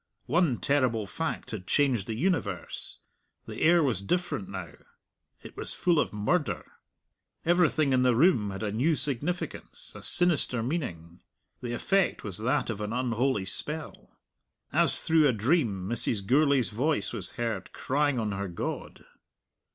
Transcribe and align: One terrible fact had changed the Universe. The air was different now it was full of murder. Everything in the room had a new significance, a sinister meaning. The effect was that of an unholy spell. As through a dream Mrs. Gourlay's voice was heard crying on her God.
One 0.25 0.57
terrible 0.57 1.05
fact 1.05 1.51
had 1.51 1.67
changed 1.67 2.07
the 2.07 2.15
Universe. 2.15 2.97
The 3.45 3.61
air 3.61 3.83
was 3.83 4.01
different 4.01 4.49
now 4.49 4.69
it 5.43 5.55
was 5.55 5.75
full 5.75 5.99
of 5.99 6.11
murder. 6.11 6.65
Everything 7.45 7.93
in 7.93 8.01
the 8.01 8.15
room 8.15 8.49
had 8.49 8.63
a 8.63 8.71
new 8.71 8.95
significance, 8.95 9.91
a 9.93 10.01
sinister 10.01 10.63
meaning. 10.63 11.19
The 11.61 11.73
effect 11.73 12.23
was 12.23 12.39
that 12.39 12.71
of 12.71 12.81
an 12.81 12.93
unholy 12.93 13.45
spell. 13.45 14.17
As 14.73 15.01
through 15.01 15.27
a 15.27 15.33
dream 15.33 15.87
Mrs. 15.87 16.25
Gourlay's 16.25 16.69
voice 16.69 17.13
was 17.13 17.33
heard 17.33 17.71
crying 17.71 18.17
on 18.17 18.31
her 18.31 18.47
God. 18.47 19.05